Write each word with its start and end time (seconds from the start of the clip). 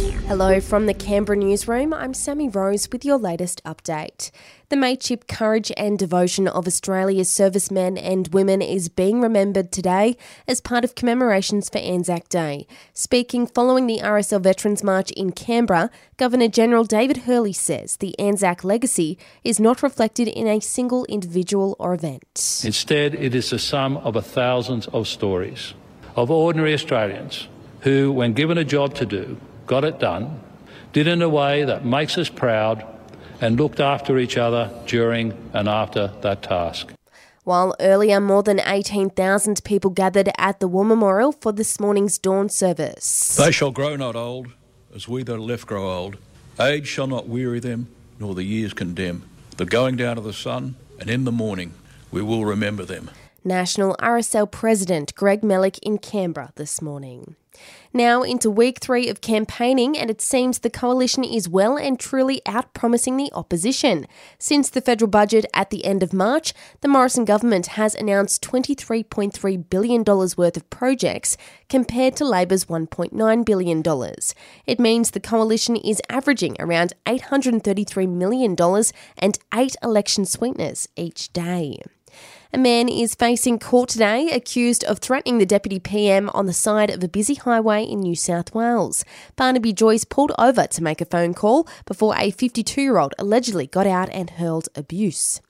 Hello 0.00 0.60
from 0.60 0.86
the 0.86 0.94
Canberra 0.94 1.36
newsroom. 1.36 1.92
I'm 1.92 2.14
Sammy 2.14 2.48
Rose 2.48 2.88
with 2.90 3.04
your 3.04 3.18
latest 3.18 3.62
update. 3.64 4.30
The 4.70 4.76
mateship 4.76 5.26
courage 5.26 5.70
and 5.76 5.98
devotion 5.98 6.48
of 6.48 6.66
Australia's 6.66 7.28
servicemen 7.28 7.98
and 7.98 8.28
women 8.28 8.62
is 8.62 8.88
being 8.88 9.20
remembered 9.20 9.70
today 9.70 10.16
as 10.48 10.62
part 10.62 10.84
of 10.84 10.94
commemorations 10.94 11.68
for 11.68 11.78
Anzac 11.78 12.30
Day. 12.30 12.66
Speaking 12.94 13.46
following 13.46 13.86
the 13.86 13.98
RSL 13.98 14.40
Veterans 14.40 14.82
March 14.82 15.10
in 15.10 15.32
Canberra, 15.32 15.90
Governor 16.16 16.48
General 16.48 16.84
David 16.84 17.18
Hurley 17.18 17.52
says 17.52 17.96
the 17.96 18.18
Anzac 18.18 18.64
legacy 18.64 19.18
is 19.44 19.60
not 19.60 19.82
reflected 19.82 20.28
in 20.28 20.46
a 20.46 20.60
single 20.60 21.04
individual 21.06 21.76
or 21.78 21.92
event. 21.92 22.62
Instead, 22.64 23.14
it 23.16 23.34
is 23.34 23.50
the 23.50 23.58
sum 23.58 23.98
of 23.98 24.16
a 24.16 24.22
thousands 24.22 24.86
of 24.88 25.06
stories 25.06 25.74
of 26.16 26.30
ordinary 26.30 26.72
Australians 26.72 27.48
who, 27.80 28.10
when 28.12 28.32
given 28.32 28.56
a 28.56 28.64
job 28.64 28.94
to 28.94 29.04
do, 29.04 29.38
got 29.70 29.84
it 29.84 30.00
done, 30.00 30.40
did 30.92 31.06
in 31.06 31.22
a 31.22 31.28
way 31.28 31.62
that 31.62 31.84
makes 31.84 32.18
us 32.18 32.28
proud, 32.28 32.84
and 33.40 33.56
looked 33.56 33.78
after 33.78 34.18
each 34.18 34.36
other 34.36 34.68
during 34.86 35.32
and 35.52 35.68
after 35.68 36.08
that 36.22 36.42
task. 36.42 36.92
While 37.44 37.76
earlier, 37.78 38.18
more 38.18 38.42
than 38.42 38.58
18,000 38.58 39.62
people 39.62 39.90
gathered 39.90 40.28
at 40.36 40.58
the 40.58 40.66
War 40.66 40.84
Memorial 40.84 41.30
for 41.30 41.52
this 41.52 41.78
morning's 41.78 42.18
dawn 42.18 42.48
service. 42.48 43.36
They 43.36 43.52
shall 43.52 43.70
grow 43.70 43.94
not 43.94 44.16
old, 44.16 44.48
as 44.92 45.06
we 45.06 45.22
that 45.22 45.34
are 45.34 45.38
left 45.38 45.68
grow 45.68 45.88
old. 45.88 46.16
Age 46.58 46.88
shall 46.88 47.06
not 47.06 47.28
weary 47.28 47.60
them, 47.60 47.86
nor 48.18 48.34
the 48.34 48.42
years 48.42 48.74
condemn. 48.74 49.22
The 49.56 49.66
going 49.66 49.94
down 49.94 50.18
of 50.18 50.24
the 50.24 50.32
sun, 50.32 50.74
and 50.98 51.08
in 51.08 51.22
the 51.22 51.32
morning 51.32 51.74
we 52.10 52.22
will 52.22 52.44
remember 52.44 52.84
them. 52.84 53.08
National 53.44 53.94
RSL 54.00 54.50
President 54.50 55.14
Greg 55.14 55.42
Melick 55.42 55.78
in 55.78 55.98
Canberra 55.98 56.50
this 56.56 56.82
morning. 56.82 57.36
Now 57.92 58.22
into 58.22 58.50
week 58.50 58.78
three 58.78 59.08
of 59.08 59.20
campaigning, 59.20 59.98
and 59.98 60.10
it 60.10 60.20
seems 60.20 60.60
the 60.60 60.70
coalition 60.70 61.24
is 61.24 61.48
well 61.48 61.76
and 61.76 61.98
truly 61.98 62.40
out 62.46 62.72
promising 62.72 63.16
the 63.16 63.32
opposition. 63.32 64.06
Since 64.38 64.70
the 64.70 64.80
federal 64.80 65.10
budget 65.10 65.44
at 65.52 65.70
the 65.70 65.84
end 65.84 66.04
of 66.04 66.12
March, 66.12 66.54
the 66.82 66.88
Morrison 66.88 67.24
government 67.24 67.66
has 67.68 67.96
announced 67.96 68.42
$23.3 68.42 69.68
billion 69.68 70.04
worth 70.04 70.56
of 70.56 70.70
projects 70.70 71.36
compared 71.68 72.14
to 72.16 72.24
Labor's 72.24 72.66
$1.9 72.66 73.44
billion. 73.44 73.82
It 74.66 74.78
means 74.78 75.10
the 75.10 75.18
coalition 75.18 75.74
is 75.74 76.00
averaging 76.08 76.56
around 76.60 76.92
$833 77.06 78.08
million 78.08 78.56
and 79.18 79.38
eight 79.52 79.76
election 79.82 80.24
sweeteners 80.24 80.88
each 80.96 81.32
day. 81.32 81.80
A 82.52 82.58
man 82.58 82.88
is 82.88 83.14
facing 83.14 83.60
court 83.60 83.90
today 83.90 84.28
accused 84.30 84.82
of 84.82 84.98
threatening 84.98 85.38
the 85.38 85.46
Deputy 85.46 85.78
PM 85.78 86.28
on 86.30 86.46
the 86.46 86.52
side 86.52 86.90
of 86.90 87.02
a 87.04 87.08
busy 87.08 87.36
highway 87.40 87.84
in 87.84 88.00
New 88.00 88.14
South 88.14 88.54
Wales. 88.54 89.04
Barnaby 89.36 89.72
Joyce 89.72 90.04
pulled 90.04 90.32
over 90.38 90.66
to 90.66 90.82
make 90.82 91.00
a 91.00 91.04
phone 91.04 91.34
call 91.34 91.68
before 91.86 92.14
a 92.16 92.30
52 92.30 92.80
year 92.80 92.98
old 92.98 93.14
allegedly 93.18 93.66
got 93.66 93.86
out 93.86 94.08
and 94.10 94.30
hurled 94.30 94.68
abuse. 94.74 95.40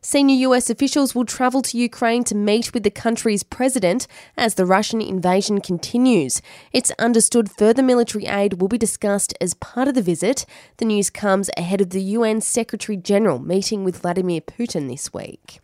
Senior 0.00 0.48
US 0.48 0.68
officials 0.68 1.14
will 1.14 1.24
travel 1.24 1.62
to 1.62 1.78
Ukraine 1.78 2.24
to 2.24 2.34
meet 2.34 2.74
with 2.74 2.82
the 2.82 2.90
country's 2.90 3.44
president 3.44 4.08
as 4.36 4.54
the 4.54 4.66
Russian 4.66 5.00
invasion 5.00 5.60
continues. 5.60 6.42
It's 6.72 6.90
understood 6.98 7.50
further 7.50 7.82
military 7.82 8.26
aid 8.26 8.60
will 8.60 8.68
be 8.68 8.78
discussed 8.78 9.34
as 9.40 9.54
part 9.54 9.88
of 9.88 9.94
the 9.94 10.02
visit. 10.02 10.44
The 10.78 10.86
news 10.86 11.10
comes 11.10 11.50
ahead 11.56 11.80
of 11.80 11.90
the 11.90 12.02
UN 12.02 12.40
Secretary 12.40 12.96
General 12.96 13.38
meeting 13.38 13.84
with 13.84 13.98
Vladimir 13.98 14.40
Putin 14.40 14.88
this 14.88 15.12
week. 15.12 15.60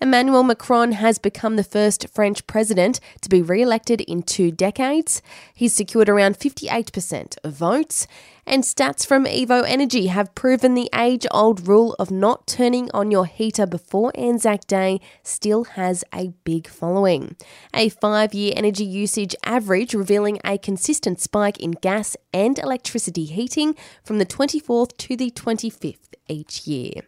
Emmanuel 0.00 0.44
Macron 0.44 0.92
has 0.92 1.18
become 1.18 1.56
the 1.56 1.64
first 1.64 2.08
French 2.08 2.46
president 2.46 3.00
to 3.20 3.28
be 3.28 3.42
re 3.42 3.62
elected 3.62 4.00
in 4.02 4.22
two 4.22 4.52
decades. 4.52 5.22
He's 5.54 5.74
secured 5.74 6.08
around 6.08 6.38
58% 6.38 7.36
of 7.42 7.54
votes. 7.54 8.06
And 8.46 8.62
stats 8.62 9.06
from 9.06 9.26
Evoenergy 9.26 10.08
have 10.08 10.34
proven 10.34 10.74
the 10.74 10.88
age 10.94 11.26
old 11.30 11.68
rule 11.68 11.94
of 11.98 12.10
not 12.10 12.46
turning 12.46 12.90
on 12.94 13.10
your 13.10 13.26
heater 13.26 13.66
before 13.66 14.10
Anzac 14.14 14.66
Day 14.66 15.02
still 15.22 15.64
has 15.64 16.02
a 16.14 16.32
big 16.44 16.66
following. 16.66 17.36
A 17.74 17.90
five 17.90 18.32
year 18.32 18.54
energy 18.56 18.86
usage 18.86 19.36
average 19.44 19.92
revealing 19.92 20.38
a 20.44 20.56
consistent 20.56 21.20
spike 21.20 21.58
in 21.58 21.72
gas 21.72 22.16
and 22.32 22.58
electricity 22.58 23.26
heating 23.26 23.74
from 24.02 24.18
the 24.18 24.24
24th 24.24 24.96
to 24.96 25.14
the 25.14 25.30
25th 25.30 26.14
each 26.28 26.66
year. 26.66 27.02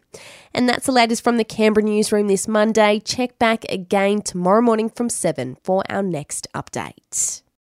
And 0.53 0.67
that's 0.67 0.85
the 0.85 0.91
latest 0.91 1.23
from 1.23 1.37
the 1.37 1.43
Canberra 1.43 1.85
newsroom 1.85 2.27
this 2.27 2.47
Monday. 2.47 2.80
Check 2.81 3.37
back 3.37 3.63
again 3.69 4.23
tomorrow 4.23 4.61
morning 4.61 4.89
from 4.89 5.07
7 5.07 5.55
for 5.63 5.83
our 5.87 6.01
next 6.01 6.47
update. 6.55 7.43